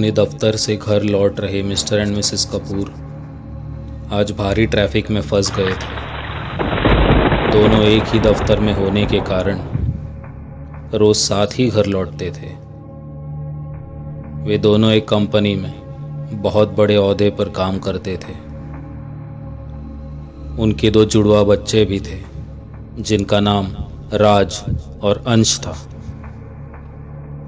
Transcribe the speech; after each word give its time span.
अपने 0.00 0.10
दफ्तर 0.12 0.56
से 0.56 0.76
घर 0.76 1.02
लौट 1.02 1.40
रहे 1.40 1.62
मिस्टर 1.62 1.98
एंड 1.98 2.14
मिसेस 2.16 2.44
कपूर। 2.54 2.90
आज 4.12 4.30
भारी 4.32 4.64
ट्रैफ़िक 4.66 5.10
में 5.10 5.20
फंस 5.20 5.52
गए 5.56 5.72
थे। 5.72 5.90
दोनों 7.50 7.82
एक 7.82 8.04
ही 8.06 8.20
दफ्तर 8.20 8.60
में 8.60 8.72
होने 8.72 9.04
के 9.06 9.20
कारण 9.20 9.60
रोज 10.94 11.16
साथ 11.16 11.58
ही 11.58 11.68
घर 11.68 11.86
लौटते 11.86 12.30
थे। 12.30 12.54
वे 14.44 14.58
दोनों 14.58 14.92
एक 14.92 15.08
कंपनी 15.08 15.54
में 15.54 15.72
बहुत 16.42 16.74
बड़े 16.74 16.96
अहदे 16.96 17.30
पर 17.30 17.48
काम 17.50 17.78
करते 17.78 18.16
थे। 18.16 18.38
उनके 20.62 20.90
दो 20.90 21.04
जुड़वा 21.04 21.42
बच्चे 21.44 21.84
भी 21.84 22.00
थे, 22.00 22.20
जिनका 22.98 23.40
नाम 23.40 23.72
राज 24.14 24.64
और 25.02 25.24
अंश 25.26 25.58
था। 25.60 25.78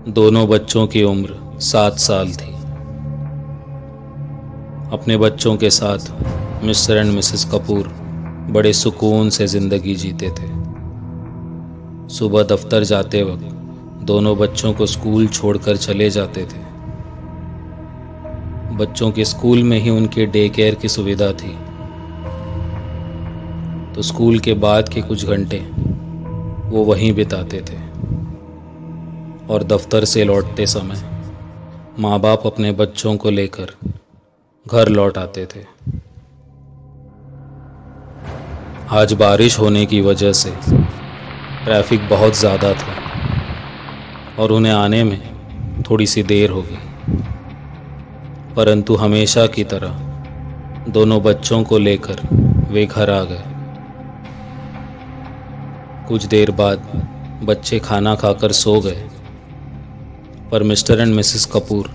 दोनों 0.09 0.49
बच्चों 0.49 0.87
की 0.87 1.03
उम्र 1.03 1.61
सात 1.61 1.99
साल 1.99 2.33
थी। 2.33 2.52
अपने 4.93 5.17
बच्चों 5.17 5.57
के 5.57 5.69
साथ 5.71 6.65
मिस्टर 6.65 6.97
एंड 6.97 7.13
मिसेस 7.13 7.45
कपूर 7.45 7.87
बड़े 8.53 8.73
सुकून 8.73 9.31
से 9.31 9.47
ज़िंदगी 9.47 9.95
जीते 9.95 10.29
थे। 10.31 10.49
सुबह 12.09 12.43
दफ्तर 12.43 12.85
जाते 12.85 13.23
वक्त 13.23 14.05
दोनों 14.05 14.37
बच्चों 14.39 14.73
को 14.73 14.87
स्कूल 14.87 15.27
छोड़कर 15.29 15.77
चले 15.77 16.09
जाते 16.11 16.45
थे। 16.45 16.61
बच्चों 18.77 19.11
के 19.11 19.25
स्कूल 19.25 19.63
में 19.63 19.79
ही 19.79 19.91
उनके 19.91 20.27
डे 20.27 20.49
केयर 20.49 20.75
की 20.75 20.89
सुविधा 20.89 21.33
थी। 21.33 21.53
तो 23.95 24.03
स्कूल 24.03 24.39
के 24.39 24.55
बाद 24.57 24.89
के 24.89 25.03
कुछ 25.03 25.25
घंटे 25.27 25.59
वो 26.69 26.85
वहीं 26.85 27.13
बिताते 27.13 27.61
थे 27.61 27.79
और 29.49 29.65
दफ्तर 29.65 30.05
से 30.05 30.25
लौटते 30.25 30.67
समय 30.67 31.03
माँ 31.99 32.21
बाप 32.21 32.47
अपने 32.47 32.73
बच्चों 32.73 33.17
को 33.17 33.31
लेकर 33.31 33.75
घर 34.67 34.89
लौट 34.89 35.17
आते 35.19 35.45
थे। 35.47 35.61
आज 38.91 39.13
बारिश 39.13 39.59
होने 39.59 39.85
की 39.87 40.01
वजह 40.01 40.33
से 40.33 40.51
ट्रैफ़िक 41.65 42.09
बहुत 42.09 42.39
ज़्यादा 42.39 42.73
था 42.75 42.95
और 44.39 44.53
उन्हें 44.53 44.73
आने 44.73 45.03
में 45.05 45.21
थोड़ी 45.83 46.07
सी 46.07 46.23
देर 46.23 46.51
हो 46.51 46.63
गई। 46.63 46.79
परंतु 48.57 48.95
हमेशा 48.95 49.47
की 49.47 49.65
तरह 49.65 50.91
दोनों 50.91 51.23
बच्चों 51.23 51.63
को 51.65 51.79
लेकर 51.79 52.27
वे 52.71 52.87
घर 52.87 53.11
आ 53.11 53.23
गए। 53.25 53.45
कुछ 56.09 56.25
देर 56.27 56.51
बाद 56.51 56.91
बच्चे 57.45 57.79
खाना 57.81 58.15
खाकर 58.17 58.53
सो 58.55 58.81
गए। 58.81 59.09
पर 60.51 60.63
मिस्टर 60.63 61.01
एंड 61.01 61.15
मिसेस 61.15 61.47
कपूर 61.47 61.91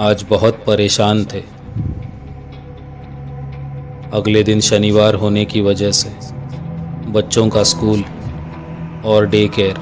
आज 0.00 0.26
बहुत 0.30 0.62
परेशान 0.66 1.24
थे। 1.24 1.42
अगले 4.14 4.42
दिन 4.42 4.60
शनिवार 4.60 5.14
होने 5.14 5.44
की 5.44 5.60
वजह 5.60 5.90
से 5.90 6.08
बच्चों 7.10 7.48
का 7.48 7.62
स्कूल 7.62 8.02
और 9.04 9.26
डे 9.26 9.46
केयर 9.48 9.76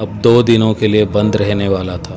अब 0.00 0.20
दो 0.22 0.42
दिनों 0.42 0.74
के 0.74 0.88
लिए 0.88 1.04
बंद 1.04 1.36
रहने 1.36 1.68
वाला 1.68 1.96
था। 1.98 2.16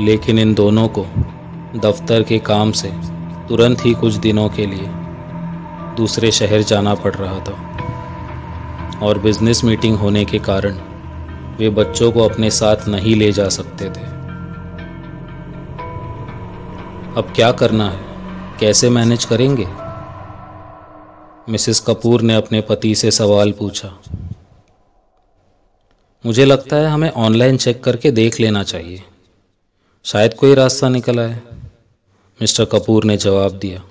लेकिन 0.00 0.38
इन 0.38 0.54
दोनों 0.54 0.88
को 0.88 1.06
दफ्तर 1.76 2.22
के 2.22 2.38
काम 2.38 2.72
से 2.72 2.88
तुरंत 3.48 3.84
ही 3.86 3.94
कुछ 3.94 4.14
दिनों 4.14 4.48
के 4.48 4.66
लिए 4.66 4.88
दूसरे 5.96 6.30
शहर 6.30 6.62
जाना 6.62 6.94
पड़ 6.94 7.14
रहा 7.14 7.38
था 7.38 8.98
और 9.02 9.18
बिज़नेस 9.18 9.64
मीटिंग 9.64 9.96
होने 9.98 10.24
के 10.24 10.38
कारण 10.38 10.78
वे 11.58 11.70
बच्चों 11.70 12.12
को 12.12 12.20
अपने 12.20 12.50
साथ 12.50 12.88
नहीं 12.88 13.16
ले 13.16 13.32
जा 13.32 13.48
सकते 13.48 13.84
थे। 13.84 14.04
अब 17.16 17.32
क्या 17.36 17.52
करना 17.52 17.90
है? 17.90 18.05
कैसे 18.60 18.90
मैनेज 18.90 19.24
करेंगे? 19.24 19.66
मिसेस 21.52 21.80
कपूर 21.80 22.22
ने 22.22 22.34
अपने 22.34 22.60
पति 22.60 22.94
से 22.94 23.10
सवाल 23.10 23.52
पूछा। 23.52 23.98
मुझे 26.26 26.44
लगता 26.44 26.76
है 26.76 26.86
हमें 26.86 27.10
ऑनलाइन 27.10 27.56
चेक 27.56 27.84
करके 27.84 28.10
देख 28.10 28.40
लेना 28.40 28.62
चाहिए। 28.62 29.02
शायद 30.04 30.34
कोई 30.34 30.54
रास्ता 30.54 30.88
निकल 30.88 31.20
आए। 31.20 31.34
मिस्टर 32.42 32.64
कपूर 32.64 33.04
ने 33.04 33.16
जवाब 33.16 33.52
दिया। 33.52 33.82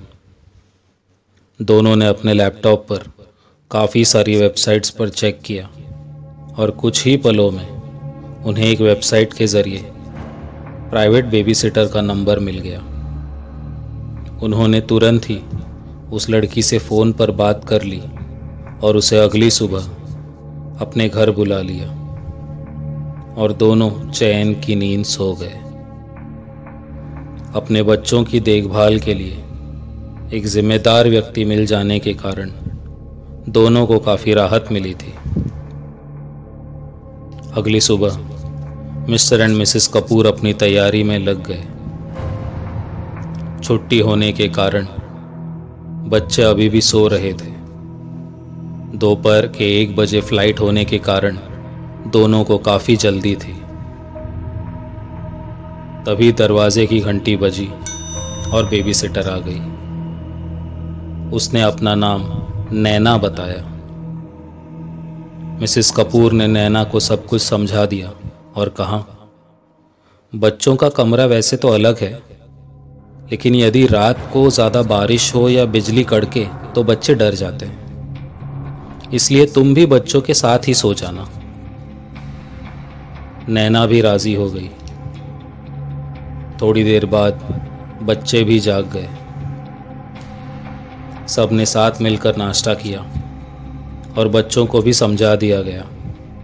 दोनों 1.62 1.96
ने 1.96 2.08
अपने 2.08 2.34
लैपटॉप 2.34 2.88
पर 2.90 3.03
काफ़ी 3.72 4.06
सारी 4.06 4.36
वेबसाइट्स 4.36 4.90
पर 4.90 5.09
चेक 5.09 5.42
किया 5.42 5.70
और 6.58 6.72
कुछ 6.72 7.06
ही 7.06 7.18
पलों 7.18 7.52
में 7.52 7.70
उन्हें 8.44 8.66
एक 8.66 8.82
वेबसाइट 8.82 9.34
के 9.34 9.47
ज़रिए 9.47 9.86
प्राइवेट 10.90 11.26
बेबी 11.26 11.56
सिटर 11.56 11.88
का 11.88 12.02
नंबर 12.02 12.40
मिल 12.40 12.59
गया। 12.59 12.94
उन्होंने 14.44 14.81
तुरंत 14.81 15.29
ही 15.29 15.41
उस 16.12 16.29
लड़की 16.29 16.62
से 16.62 16.79
फ़ोन 16.79 17.13
पर 17.13 17.31
बात 17.31 17.66
कर 17.66 17.84
ली 17.84 18.01
और 18.84 18.97
उसे 18.97 19.19
अगली 19.19 19.51
सुबह 19.51 19.84
अपने 20.81 21.09
घर 21.09 21.31
बुला 21.31 21.62
लिया 21.62 21.88
और 23.38 23.53
दोनों 23.53 24.12
चैन 24.12 24.53
की 24.53 24.75
नींद 24.75 25.06
सो 25.06 25.34
गए। 25.34 25.62
अपने 27.56 27.84
बच्चों 27.84 28.23
की 28.23 28.40
देखभाल 28.40 29.00
के 29.00 29.13
लिए 29.13 29.44
एक 30.34 30.47
जिम्मेदार 30.47 31.09
व्यक्ति 31.09 31.46
मिल 31.46 31.66
जाने 31.66 32.00
के 32.00 32.13
कारण 32.13 32.52
दोनों 33.50 33.88
को 33.88 34.00
काफ़ी 34.00 34.34
राहत 34.34 34.66
मिली 34.72 34.94
थी। 34.94 35.13
अगली 37.57 37.81
सुबह 37.81 38.17
मिस्टर 39.09 39.41
एंड 39.41 39.56
मिसेस 39.56 39.88
कपूर 39.88 40.28
अपनी 40.28 40.53
तैयारी 40.53 41.03
में 41.03 41.19
लग 41.19 41.47
गए। 41.47 41.63
छुट्टी 43.66 44.00
होने 44.00 44.31
के 44.31 44.48
कारण 44.48 44.88
बच्चे 46.09 46.44
अभी 46.44 46.68
भी 46.70 46.81
सो 46.81 47.08
रहे 47.08 47.31
थे। 47.34 47.53
दोपहर 48.98 49.48
के 49.48 49.70
एक 49.81 49.96
बजे 49.96 50.22
फ़्लाइट 50.22 50.59
होने 50.59 50.84
के 50.86 50.98
कारण 50.98 51.38
दोनों 52.08 52.44
को 52.44 52.58
काफ़ी 52.58 52.96
जल्दी 52.96 53.36
थी। 53.36 53.53
तभी 56.03 56.31
दरवाजे 56.31 56.86
की 56.86 57.00
घंटी 57.00 57.36
बजी 57.38 57.68
और 58.53 58.68
बेबी 58.70 58.94
सिटर 58.94 59.30
आ 59.30 59.38
गई। 59.38 59.59
उसने 61.36 61.62
अपना 61.62 61.96
नाम 61.96 62.28
नैना 62.72 63.18
बताया। 63.18 63.64
मिसेस 65.59 65.92
कपूर 65.92 66.34
ने 66.34 66.47
नैना 66.47 66.84
को 66.84 67.00
सब 67.00 67.26
कुछ 67.26 67.42
समझा 67.42 67.86
दिया 67.86 68.14
और 68.56 68.70
कहा, 68.70 69.03
बच्चों 70.34 70.76
का 70.76 70.90
कमरा 70.90 71.26
वैसे 71.26 71.58
तो 71.58 71.68
अलग 71.68 71.97
है 72.00 72.34
लेकिन 73.31 73.56
यदि 73.56 73.86
रात 73.88 74.19
को 74.34 74.50
ज़्यादा 74.50 74.81
बारिश 74.81 75.34
हो 75.36 75.47
या 75.50 75.66
बिजली 75.66 76.03
कड़के 76.03 76.46
तो 76.75 76.84
बच्चे 76.84 77.13
डर 77.16 77.36
जाते 77.36 77.66
हैं। 77.66 79.09
इसलिए 79.13 79.46
तुम 79.46 79.74
भी 79.74 79.86
बच्चों 79.86 80.22
के 80.22 80.34
साथ 80.34 80.68
ही 80.68 80.74
सो 80.74 80.94
जाना। 80.94 81.28
नैना 83.50 83.85
भी 83.85 84.02
राज़ी 84.02 84.34
हो 84.34 84.50
गई। 84.50 84.69
थोड़ी 86.62 86.84
देर 86.84 87.06
बाद 87.06 87.40
बच्चे 88.03 88.44
भी 88.44 88.59
जाग 88.59 88.91
गए। 88.94 89.09
सबने 91.28 91.66
साथ 91.66 92.02
मिलकर 92.02 92.38
नाश्ता 92.38 92.74
किया 92.74 93.00
और 94.18 94.28
बच्चों 94.28 94.66
को 94.66 94.81
भी 94.81 94.94
समझा 94.94 95.35
दिया 95.35 95.62
गया 95.62 95.85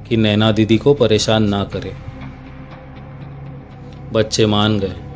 कि 0.10 0.18
नैना 0.18 0.52
दीदी 0.52 0.78
को 0.78 0.94
परेशान 0.94 1.48
ना 1.50 1.64
करे। 1.64 1.94
बच्चे 4.14 4.46
मान 4.46 4.80
गए। 4.80 5.11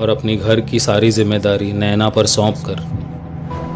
और 0.00 0.08
अपनी 0.08 0.36
घर 0.36 0.60
की 0.60 0.78
सारी 0.80 1.10
ज़िम्मेदारी 1.10 1.72
नैना 1.74 2.08
पर 2.08 2.26
सौंप 2.28 2.56
कर 2.66 2.78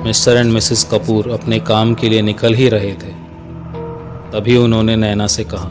मिस्टर 0.04 0.36
एंड 0.36 0.52
मिसेस 0.52 0.84
कपूर 0.92 1.30
अपने 1.30 1.58
काम 1.62 1.94
के 1.94 2.08
लिए 2.08 2.22
निकल 2.22 2.54
ही 2.54 2.68
रहे 2.68 2.92
थे। 2.94 3.12
तभी 4.32 4.56
उन्होंने 4.56 4.96
नैना 4.96 5.26
से 5.26 5.44
कहा, 5.44 5.70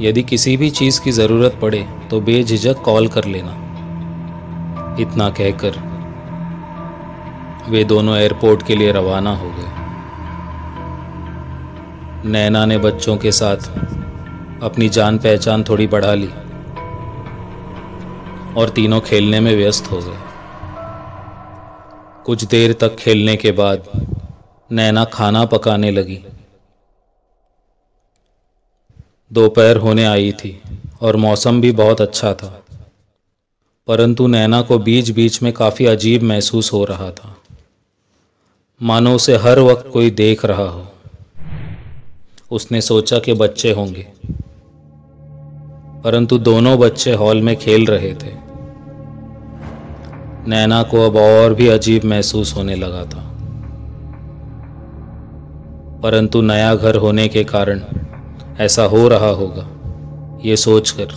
यदि 0.00 0.22
किसी 0.22 0.56
भी 0.56 0.70
चीज़ 0.72 1.00
की 1.00 1.10
ज़रूरत 1.12 1.58
पड़े 1.62 1.86
तो 2.10 2.20
बेझिझक 2.20 2.82
कॉल 2.84 3.08
कर 3.08 3.24
लेना। 3.26 3.52
इतना 5.00 5.28
कहकर 5.30 5.78
वे 7.70 7.84
दोनों 7.84 8.16
एयरपोर्ट 8.16 8.66
के 8.66 8.76
लिए 8.76 8.92
रवाना 8.92 9.34
हो 9.36 9.48
गए। 9.48 9.70
नैना 12.30 12.64
ने 12.66 12.78
बच्चों 12.78 13.16
के 13.16 13.32
साथ 13.32 13.70
अपनी 14.62 14.88
जान 14.88 15.18
पहचान 15.18 15.64
थोड़ी 15.64 15.86
बढ़ा 15.86 16.14
ली। 16.14 16.28
और 18.56 18.70
तीनों 18.70 19.00
खेलने 19.00 19.40
में 19.40 19.54
व्यस्त 19.56 19.90
हो 19.90 20.00
गए। 20.00 20.18
कुछ 22.26 22.44
देर 22.44 22.72
तक 22.72 22.96
खेलने 22.96 23.36
के 23.36 23.52
बाद 23.54 23.88
नैना 24.70 25.04
खाना 25.06 25.44
पकाने 25.46 25.90
लगी। 25.90 26.18
दोपहर 29.30 29.76
होने 29.76 30.04
आई 30.04 30.32
थी 30.34 30.60
और 31.02 31.16
मौसम 31.18 31.60
भी 31.60 31.72
बहुत 31.74 32.00
अच्छा 32.00 32.32
था, 32.34 32.48
परंतु 33.88 34.26
नैना 34.26 34.60
को 34.62 34.78
बीच 34.80 35.10
बीच 35.10 35.42
में 35.42 35.52
काफ़ी 35.52 35.86
अजीब 35.86 36.22
महसूस 36.22 36.72
हो 36.72 36.84
रहा 36.84 37.10
था। 37.10 37.34
मानो 38.80 39.14
उसे 39.14 39.36
हर 39.38 39.58
वक्त 39.60 39.90
कोई 39.92 40.10
देख 40.12 40.44
रहा 40.44 40.64
हो। 40.64 40.86
उसने 42.50 42.80
सोचा 42.80 43.18
कि 43.18 43.32
बच्चे 43.34 43.72
होंगे, 43.72 44.06
परंतु 46.04 46.38
दोनों 46.40 46.78
बच्चे 46.78 47.12
हॉल 47.14 47.40
में 47.42 47.56
खेल 47.56 47.86
रहे 47.86 48.12
थे। 48.14 48.45
नैना 50.48 50.82
को 50.82 51.04
अब 51.06 51.16
और 51.16 51.54
भी 51.54 51.68
अजीब 51.68 52.04
महसूस 52.04 52.54
होने 52.56 52.74
लगा 52.74 53.04
था। 53.04 53.22
परंतु 56.02 56.40
नया 56.40 56.74
घर 56.74 56.96
होने 56.96 57.28
के 57.28 57.44
कारण 57.44 57.80
ऐसा 58.60 58.82
हो 58.84 59.06
रहा 59.08 59.28
होगा, 59.30 59.66
ये 60.44 60.56
सोचकर 60.56 61.14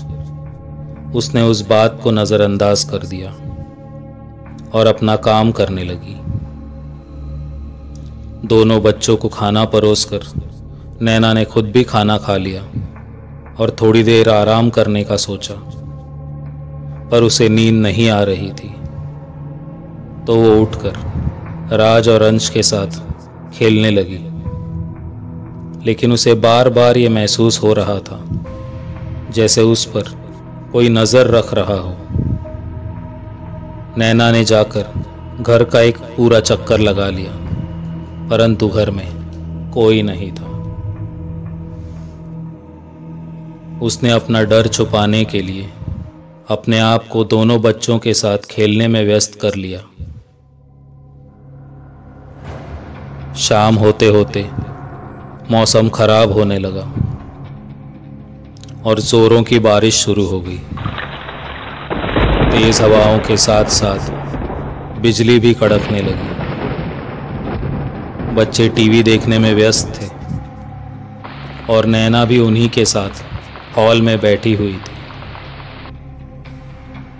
उसने 1.15 1.41
उस 1.41 1.61
बात 1.67 1.99
को 2.03 2.11
नज़रअंदाज 2.11 2.83
कर 2.83 3.05
दिया 3.05 3.31
और 4.73 4.87
अपना 4.87 5.15
काम 5.15 5.51
करने 5.51 5.83
लगी। 5.83 6.15
दोनों 8.47 8.81
बच्चों 8.81 9.17
को 9.17 9.29
खाना 9.29 9.65
परोसकर 9.65 10.21
नैना 11.01 11.33
ने 11.33 11.45
खुद 11.45 11.65
भी 11.65 11.83
खाना 11.83 12.17
खा 12.17 12.37
लिया 12.37 12.63
और 13.59 13.75
थोड़ी 13.81 14.03
देर 14.03 14.29
आराम 14.29 14.69
करने 14.69 15.03
का 15.03 15.17
सोचा, 15.17 15.55
पर 17.11 17.23
उसे 17.23 17.49
नींद 17.49 17.81
नहीं 17.81 18.09
आ 18.09 18.21
रही 18.23 18.51
थी। 18.51 18.73
तो 20.27 20.35
वो 20.35 20.55
उठकर 20.61 21.77
राज 21.77 22.09
और 22.09 22.21
अंश 22.21 22.49
के 22.49 22.63
साथ 22.63 22.99
खेलने 23.53 23.91
लगी। 23.91 24.19
लेकिन 25.85 26.11
उसे 26.11 26.33
बार 26.33 26.69
बार 26.69 26.97
ये 26.97 27.09
महसूस 27.09 27.61
हो 27.63 27.73
रहा 27.73 27.97
था, 27.99 28.19
जैसे 29.31 29.61
उस 29.61 29.85
पर 29.85 30.03
कोई 30.71 30.89
नज़र 30.89 31.27
रख 31.27 31.53
रहा 31.53 31.75
हो। 31.75 31.95
नैना 33.97 34.31
ने 34.31 34.43
जाकर 34.43 34.85
घर 35.41 35.63
का 35.63 35.81
एक 35.81 35.97
पूरा 36.17 36.39
चक्कर 36.39 36.79
लगा 36.79 37.09
लिया, 37.09 37.31
परंतु 38.29 38.67
घर 38.67 38.91
में 38.91 39.07
कोई 39.73 40.01
नहीं 40.01 40.31
था। 40.31 40.47
उसने 43.81 44.11
अपना 44.11 44.43
डर 44.43 44.67
छुपाने 44.67 45.23
के 45.25 45.41
लिए 45.41 45.69
अपने 46.49 46.79
आप 46.79 47.07
को 47.07 47.23
दोनों 47.23 47.61
बच्चों 47.61 47.97
के 47.99 48.13
साथ 48.13 48.37
खेलने 48.49 48.87
में 48.87 49.03
व्यस्त 49.05 49.39
कर 49.41 49.55
लिया। 49.55 49.79
शाम 53.37 53.75
होते 53.75 54.07
होते 54.07 54.49
मौसम 55.51 55.89
खराब 55.89 56.31
होने 56.31 56.57
लगा 56.59 56.93
और 58.85 58.99
जोरों 58.99 59.43
की 59.43 59.59
बारिश 59.59 59.95
शुरू 59.95 60.25
हो 60.25 60.39
गई। 60.41 60.57
तेज 62.51 62.81
हवाओं 62.81 63.19
के 63.19 63.37
साथ 63.37 63.65
साथ 63.65 63.99
बिजली 64.99 65.39
भी 65.39 65.53
कड़कने 65.53 66.01
लगी। 66.01 66.29
बच्चे 68.35 68.69
टीवी 68.69 69.03
देखने 69.03 69.39
में 69.39 69.53
व्यस्त 69.53 70.01
थे 70.01 70.07
और 71.73 71.85
नैना 71.85 72.25
भी 72.25 72.39
उन्हीं 72.39 72.69
के 72.69 72.85
साथ 72.85 73.23
हॉल 73.77 74.01
में 74.01 74.19
बैठी 74.19 74.53
हुई 74.53 74.73
थी। 74.73 74.97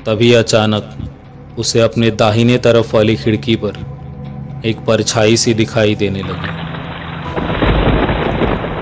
तभी 0.05 0.33
अचानक 0.33 0.95
उसे 1.57 1.79
अपने 1.81 2.11
दाहिने 2.11 2.57
तरफ़ 2.57 2.95
वाली 2.95 3.15
खिड़की 3.15 3.55
पर 3.55 3.98
एक 4.65 4.79
परछाई 4.85 5.35
सी 5.37 5.53
दिखाई 5.53 5.93
देने 5.95 6.21
लगी। 6.21 6.49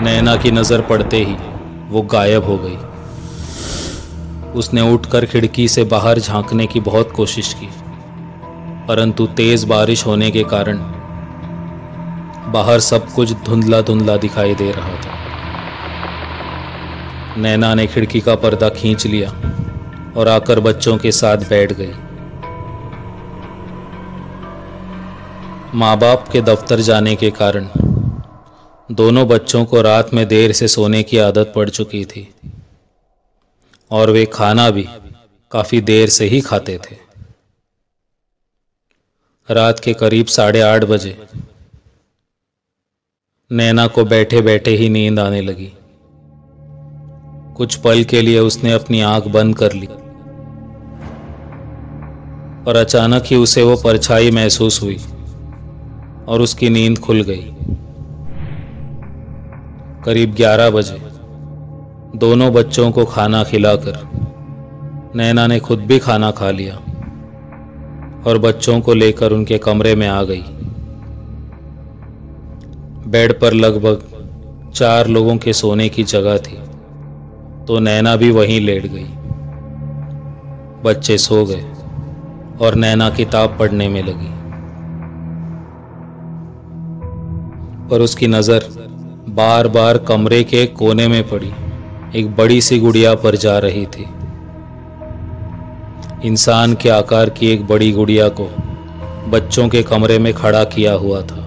नैना 0.04 0.36
की 0.36 0.52
नज़र 0.52 0.82
पड़ते 0.82 1.18
ही 1.18 1.36
वो 1.90 2.02
गायब 2.04 2.44
हो 2.44 2.58
गई। 2.58 2.78
उसने 4.52 4.82
उठकर 4.94 5.26
खिड़की 5.26 5.68
से 5.68 5.84
बाहर 5.84 6.20
झांकने 6.20 6.66
की 6.68 6.80
बहुत 6.80 7.12
कोशिश 7.12 7.54
की, 7.54 7.70
परंतु 8.88 9.28
तेज 9.38 9.64
बारिश 9.64 10.06
होने 10.06 10.32
के 10.32 10.44
कारण 10.46 10.78
बाहर 12.54 12.80
सब 12.80 13.12
कुछ 13.14 13.34
धुंधला 13.46 13.82
धुंधला 13.82 14.16
दिखाई 14.18 14.56
दे 14.56 14.72
रहा 14.72 14.96
था। 14.96 15.14
नैना 17.38 17.74
ने 17.74 17.88
खिड़की 17.88 18.20
का 18.20 18.36
पर्दा 18.38 18.70
खींच 18.72 19.06
लिया 19.06 19.30
और 20.18 20.28
आकर 20.28 20.60
बच्चों 20.62 20.98
के 20.98 21.12
साथ 21.12 21.38
बैठ 21.50 21.74
गई। 21.74 21.94
माँ 25.76 25.98
बाप 25.98 26.28
के 26.28 26.42
दफ्तर 26.42 26.80
जाने 26.80 27.16
के 27.16 27.32
कारण। 27.32 27.70
दोनों 28.92 29.28
बच्चों 29.28 29.66
को 29.66 29.82
रात 29.82 30.14
में 30.14 30.28
देर 30.28 30.52
से 30.52 30.68
सोने 30.68 31.04
की 31.04 31.18
आदत 31.18 31.54
पड़ 31.56 31.70
चुकी 31.70 32.06
थी। 32.06 32.36
और 33.92 34.12
वे 34.12 34.26
खाना 34.26 34.70
भी 34.70 34.88
काफ़ी 35.52 35.82
देर 35.82 36.10
से 36.10 36.26
ही 36.26 36.42
खाते 36.42 36.78
थे। 36.78 36.96
रात 39.50 39.80
के 39.80 39.94
करीब 39.94 40.26
साढ़े 40.26 40.62
आठ 40.62 40.84
बजे 40.84 41.28
नैना 43.52 43.88
को 43.88 44.06
बैठे 44.06 44.42
बैठे 44.42 44.72
ही 44.72 44.90
नींद 44.90 45.20
आने 45.20 45.42
लगी। 45.42 45.74
कुछ 47.58 47.76
पल 47.76 48.04
के 48.04 48.22
लिए 48.22 48.40
उसने 48.40 48.72
अपनी 48.72 49.02
आँख 49.02 49.24
बंद 49.28 49.58
कर 49.58 49.74
ली। 49.74 49.88
और 52.68 52.76
अचानक 52.76 53.24
ही 53.26 53.36
उसे 53.36 53.64
वो 53.64 53.76
परछाई 53.76 54.32
महसूस 54.32 54.82
हुई। 54.82 54.98
और 56.28 56.42
उसकी 56.42 56.70
नींद 56.70 57.00
खुल 57.00 57.22
गई। 57.22 57.46
करीब 60.06 60.34
ग्यारह 60.34 60.70
बजे, 60.70 61.00
दोनों 62.16 62.52
बच्चों 62.54 62.92
को 62.92 63.06
खाना 63.06 63.44
खिलाकर, 63.44 63.98
नैना 65.16 65.48
ने 65.48 65.60
खुद 65.60 65.80
भी 65.80 66.00
खाना 66.00 66.32
खा 66.32 66.52
लिया 66.52 66.76
और 68.28 68.38
बच्चों 68.38 68.80
को 68.82 68.94
लेकर 68.94 69.32
उनके 69.32 69.58
कमरे 69.58 69.96
में 69.96 70.08
आ 70.08 70.22
गई। 70.24 70.44
बेड 73.08 73.40
पर 73.40 73.54
लगभग 73.54 74.72
चार 74.76 75.08
लोगों 75.08 75.38
के 75.38 75.54
सोने 75.54 75.90
की 75.90 76.04
जगह 76.04 76.38
थी 76.38 76.58
तो 77.68 77.80
नैना 77.80 78.16
भी 78.16 78.32
वहीं 78.32 78.60
लेट 78.62 78.86
गई। 78.86 79.08
बच्चे 80.84 81.18
सो 81.18 81.44
गए 81.46 81.64
और 82.62 82.76
नैना 82.76 83.10
किताब 83.10 83.58
पढ़ने 83.60 83.88
में 83.90 84.02
लगी। 84.04 84.37
पर 87.90 88.02
उसकी 88.02 88.28
नज़र 88.28 88.66
बार 89.30 89.68
बार 89.68 89.98
कमरे 89.98 90.44
के 90.44 90.66
कोने 90.66 91.08
में 91.08 91.24
पड़ी। 91.30 91.52
एक 92.16 92.36
बड़ी 92.36 92.62
सी 92.62 92.80
गुड़िया 92.80 93.14
पर 93.16 93.36
जा 93.36 93.58
रही 93.60 93.86
थी। 93.86 94.06
इंसान 96.28 96.74
के 96.74 96.90
आकार 96.90 97.30
की 97.30 97.48
एक 97.48 97.66
बड़ी 97.68 97.92
गुड़िया 97.92 98.28
को 98.30 98.48
बच्चों 99.30 99.68
के 99.70 99.84
कमरे 99.84 100.18
में 100.20 100.34
खड़ा 100.34 100.64
किया 100.64 100.94
हुआ 100.94 101.22
था। 101.22 101.46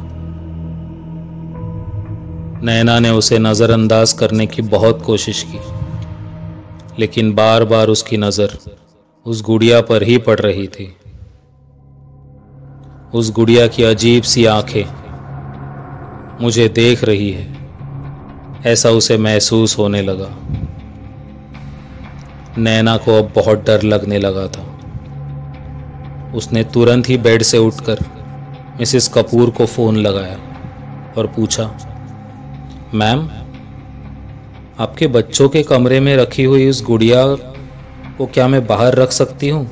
नैना 2.64 2.98
ने 2.98 3.10
उसे 3.10 3.38
नज़रअंदाज 3.38 4.12
करने 4.12 4.46
की 4.46 4.62
बहुत 4.62 5.02
कोशिश 5.02 5.42
की, 5.42 5.58
लेकिन 6.98 7.32
बार 7.34 7.64
बार 7.64 7.88
उसकी 7.88 8.16
नज़र 8.16 8.58
उस 9.26 9.42
गुड़िया 9.42 9.80
पर 9.80 10.02
ही 10.02 10.18
पड़ 10.18 10.38
रही 10.40 10.66
थी। 10.68 10.94
उस 13.14 13.30
गुड़िया 13.32 13.66
की 13.66 13.82
अजीब 13.82 14.22
सी 14.22 14.44
आँखें 14.46 14.99
मुझे 16.42 16.68
देख 16.68 17.04
रही 17.04 17.30
है। 17.30 17.56
ऐसा 18.66 18.90
उसे 18.90 19.18
महसूस 19.18 19.78
होने 19.78 20.02
लगा। 20.02 20.36
नैना 22.58 22.96
को 22.96 23.18
अब 23.18 23.32
बहुत 23.36 23.66
डर 23.66 23.82
लगने 23.82 24.18
लगा 24.18 24.46
था। 24.46 24.66
उसने 26.34 26.64
तुरंत 26.64 27.08
ही 27.08 27.16
बेड 27.16 27.42
से 27.42 27.58
उठकर 27.58 27.98
मिसेस 28.80 29.08
कपूर 29.08 29.50
को 29.50 29.66
फ़ोन 29.66 29.96
लगाया 29.96 30.38
और 31.18 31.26
पूछा, 31.26 31.78
मैम, 32.94 33.28
आपके 34.80 35.06
बच्चों 35.06 35.48
के 35.48 35.62
कमरे 35.62 36.00
में 36.00 36.16
रखी 36.16 36.44
हुई 36.44 36.68
उस 36.68 36.84
गुड़िया 36.84 37.26
को 38.18 38.26
क्या 38.26 38.48
मैं 38.48 38.66
बाहर 38.66 38.94
रख 38.94 39.10
सकती 39.10 39.48
हूँ? 39.48 39.70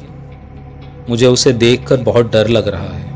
मुझे 1.10 1.26
उसे 1.26 1.52
देखकर 1.52 1.96
बहुत 1.96 2.32
डर 2.32 2.48
लग 2.48 2.68
रहा 2.68 2.88
है। 2.88 3.07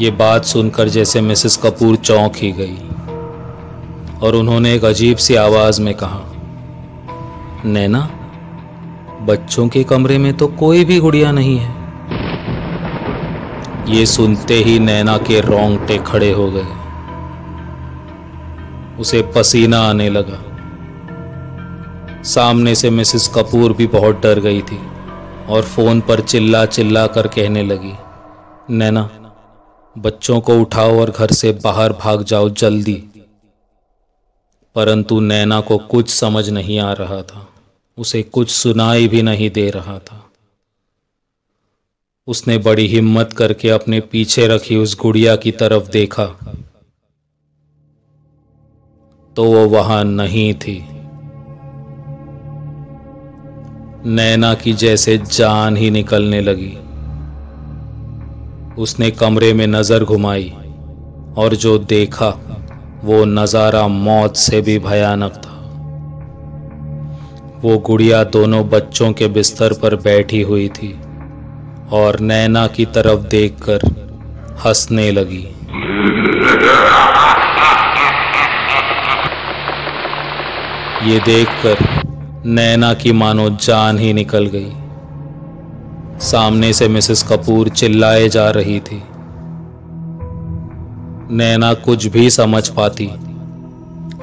ये 0.00 0.10
बात 0.10 0.44
सुनकर 0.44 0.88
जैसे 0.88 1.20
मिसेस 1.20 1.56
कपूर 1.56 1.96
चौंक 1.96 2.36
ही 2.36 2.50
गई 2.52 2.76
और 4.22 4.34
उन्होंने 4.34 4.72
एक 4.74 4.84
अजीब 4.84 5.16
सी 5.16 5.34
आवाज़ 5.34 5.80
में 5.82 5.94
कहा, 5.94 6.20
नैना, 7.64 8.00
बच्चों 9.22 9.68
के 9.68 9.84
कमरे 9.84 10.18
में 10.18 10.32
तो 10.36 10.46
कोई 10.46 10.84
भी 10.84 10.98
गुड़िया 11.00 11.32
नहीं 11.32 11.58
है। 11.58 11.72
ये 13.88 14.06
सुनते 14.06 14.54
ही 14.54 14.78
नैना 14.78 15.16
के 15.18 15.40
रोंगटे 15.40 15.98
खड़े 15.98 16.32
हो 16.32 16.50
गए। 16.50 16.66
उसे 19.00 19.22
पसीना 19.36 19.80
आने 19.80 20.10
लगा। 20.10 20.42
सामने 22.24 22.74
से 22.74 22.90
मिसेस 22.90 23.28
कपूर 23.28 23.72
भी 23.72 23.86
बहुत 23.86 24.22
डर 24.22 24.40
गई 24.40 24.62
थी 24.62 24.80
और 25.48 25.62
फ़ोन 25.62 26.00
पर 26.00 26.20
चिल्ला 26.20 26.64
चिल्ला 26.66 27.06
कर 27.06 27.26
कहने 27.26 27.62
लगी, 27.62 27.94
नैना 28.70 29.08
बच्चों 29.98 30.40
को 30.40 30.60
उठाओ 30.60 31.00
और 31.00 31.10
घर 31.10 31.30
से 31.30 31.52
बाहर 31.52 31.92
भाग 31.92 32.22
जाओ 32.22 32.48
जल्दी। 32.48 33.04
परंतु 34.74 35.20
नैना 35.20 35.60
को 35.60 35.78
कुछ 35.78 36.10
समझ 36.10 36.50
नहीं 36.50 36.78
आ 36.78 36.92
रहा 36.92 37.22
था। 37.22 37.48
उसे 37.98 38.22
कुछ 38.22 38.50
सुनाई 38.50 39.08
भी 39.08 39.22
नहीं 39.22 39.50
दे 39.50 39.70
रहा 39.70 39.98
था। 39.98 40.30
उसने 42.26 42.58
बड़ी 42.58 42.86
हिम्मत 42.86 43.32
करके 43.32 43.70
अपने 43.70 44.00
पीछे 44.00 44.46
रखी 44.46 44.76
उस 44.76 44.98
गुड़िया 45.00 45.36
की 45.36 45.52
तरफ़ 45.52 45.90
देखा। 45.90 46.26
तो 49.36 49.44
वो 49.44 49.68
वहाँ 49.68 50.04
नहीं 50.04 50.54
थी। 50.54 50.88
नैना 54.08 54.54
की 54.54 54.72
जैसे 54.72 55.18
जान 55.18 55.76
ही 55.76 55.90
निकलने 55.90 56.40
लगी। 56.40 56.78
उसने 58.78 59.10
कमरे 59.10 59.52
में 59.52 59.66
नज़र 59.66 60.04
घुमाई 60.04 60.52
और 61.36 61.54
जो 61.54 61.76
देखा, 61.78 62.28
वो 63.04 63.24
नज़ारा 63.24 63.86
मौत 63.88 64.36
से 64.36 64.60
भी 64.60 64.78
भयानक 64.78 65.32
था। 65.36 65.52
वो 67.64 67.78
गुड़िया 67.78 68.22
दोनों 68.24 68.68
बच्चों 68.68 69.12
के 69.12 69.28
बिस्तर 69.28 69.72
पर 69.72 69.96
बैठी 69.96 70.40
हुई 70.42 70.68
थी 70.68 70.92
और 71.92 72.18
नैना 72.20 72.66
की 72.66 72.84
तरफ़ 72.86 73.20
देखकर 73.28 73.86
हंसने 74.64 75.10
लगी। 75.10 75.46
ये 81.04 81.18
देखकर 81.20 81.76
नैना 82.46 82.92
की 82.94 83.12
मानो 83.12 83.48
जान 83.50 83.98
ही 83.98 84.12
निकल 84.12 84.46
गई। 84.46 84.72
सामने 86.24 86.72
से 86.72 86.88
मिसेस 86.88 87.22
कपूर 87.22 87.68
चिल्लाए 87.70 88.28
जा 88.28 88.48
रही 88.50 88.78
थी। 88.80 89.02
नैना 91.30 91.72
कुछ 91.84 92.06
भी 92.06 92.28
समझ 92.30 92.68
पाती। 92.68 93.10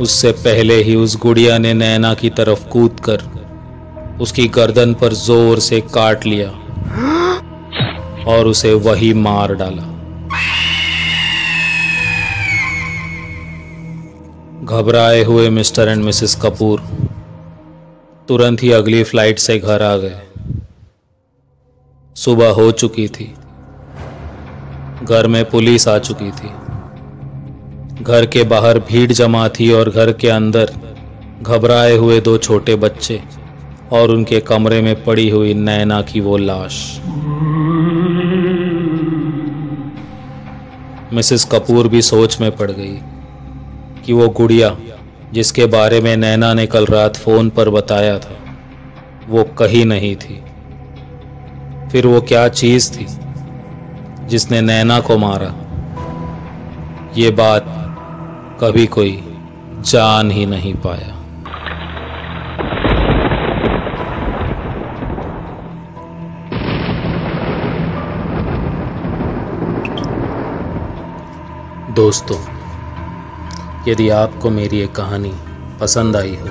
उससे 0.01 0.31
पहले 0.39 0.81
ही 0.83 0.95
उस 0.95 1.15
गुड़िया 1.17 1.57
ने 1.57 1.73
नैना 1.73 2.13
की 2.13 2.29
तरफ़ 2.29 2.67
कूद 2.69 2.99
कर 2.99 3.29
उसकी 4.21 4.47
गर्दन 4.47 4.93
पर 4.93 5.13
ज़ोर 5.13 5.59
से 5.59 5.79
काट 5.93 6.25
लिया 6.25 6.49
और 8.27 8.47
उसे 8.47 8.73
वही 8.79 9.13
मार 9.19 9.53
डाला। 9.55 9.87
घबराए 14.65 15.23
हुए 15.23 15.49
मिस्टर 15.49 15.87
एंड 15.87 16.03
मिसेस 16.03 16.35
कपूर 16.41 16.81
तुरंत 18.27 18.63
ही 18.63 18.71
अगली 18.71 19.03
फ़्लाइट 19.03 19.39
से 19.39 19.57
घर 19.59 19.81
आ 19.83 19.95
गए। 19.97 20.19
सुबह 22.23 22.49
हो 22.49 22.71
चुकी 22.71 23.07
थी। 23.07 23.33
घर 25.03 25.27
में 25.27 25.43
पुलिस 25.49 25.87
आ 25.87 25.97
चुकी 25.99 26.31
थी। 26.31 26.49
घर 28.03 28.25
के 28.25 28.43
बाहर 28.43 28.79
भीड़ 28.79 29.11
जमा 29.11 29.47
थी 29.49 29.71
और 29.71 29.89
घर 29.89 30.11
के 30.11 30.29
अंदर 30.29 30.71
घबराए 31.41 31.95
हुए 31.97 32.19
दो 32.21 32.37
छोटे 32.37 32.75
बच्चे 32.75 33.21
और 33.91 34.11
उनके 34.11 34.39
कमरे 34.39 34.81
में 34.81 35.03
पड़ी 35.03 35.29
हुई 35.29 35.53
नैना 35.53 36.01
की 36.01 36.19
वो 36.19 36.37
लाश। 36.37 36.77
मिसेस 41.13 41.45
कपूर 41.51 41.87
भी 41.87 42.01
सोच 42.01 42.39
में 42.41 42.51
पड़ 42.55 42.71
गई 42.71 42.97
कि 44.05 44.13
वो 44.13 44.29
गुड़िया 44.29 44.75
जिसके 45.33 45.65
बारे 45.65 46.01
में 46.01 46.15
नैना 46.17 46.53
ने 46.53 46.65
कल 46.67 46.85
रात 46.85 47.17
फ़ोन 47.17 47.49
पर 47.49 47.69
बताया 47.69 48.17
था, 48.19 48.37
वो 49.29 49.43
कहीं 49.43 49.85
नहीं 49.85 50.15
थी। 50.15 50.41
फिर 51.91 52.07
वो 52.07 52.19
क्या 52.21 52.47
चीज़ 52.49 52.91
थी 52.91 53.05
जिसने 54.27 54.61
नैना 54.61 54.99
को 54.99 55.17
मारा? 55.17 55.53
ये 57.17 57.29
बात 57.31 57.65
कभी 58.61 58.85
कोई 58.87 59.11
जान 59.85 60.31
ही 60.31 60.45
नहीं 60.45 60.73
पाया। 60.75 61.17
दोस्तों, 71.93 72.37
यदि 73.87 74.09
आपको 74.09 74.49
मेरी 74.49 74.79
ये 74.79 74.87
कहानी 74.87 75.33
पसंद 75.81 76.15
आई 76.15 76.35
हो 76.35 76.47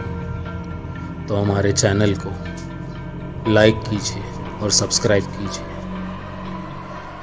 तो 1.28 1.36
हमारे 1.36 1.72
चैनल 1.72 2.14
को 2.14 3.52
लाइक 3.52 3.80
कीजिए। 3.90 4.22
और 4.62 4.70
सब्सक्राइब 4.70 5.24
कीजिए। 5.24 5.64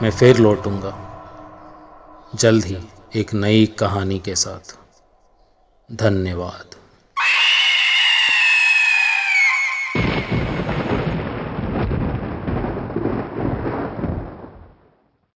मैं 0.02 0.12
फिर 0.12 0.38
लौटूँगा। 0.38 1.04
जल्द 2.36 2.66
ही 2.66 2.78
एक 3.16 3.34
नई 3.34 3.66
कहानी 3.66 4.20
के 4.20 4.36
साथ। 4.36 4.78
धन्यवाद। 5.92 6.77